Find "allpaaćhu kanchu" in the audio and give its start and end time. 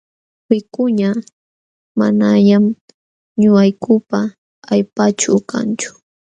4.71-5.89